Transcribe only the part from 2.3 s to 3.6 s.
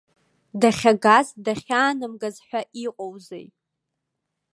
ҳәа иҟоузеи!